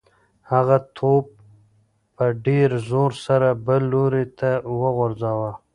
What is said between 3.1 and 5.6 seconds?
سره بل لوري ته وغورځاوه.